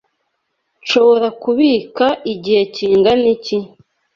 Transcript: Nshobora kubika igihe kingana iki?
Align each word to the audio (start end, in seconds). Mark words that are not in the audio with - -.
Nshobora 0.83 1.27
kubika 1.41 2.05
igihe 2.33 2.61
kingana 2.75 3.25
iki? 3.35 3.57